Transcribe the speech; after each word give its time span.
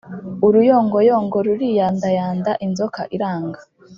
»uruyongoyongo 0.45 1.37
ruriyandayanda 1.45 2.51
inzoka 2.65 3.01
iranga 3.15 3.59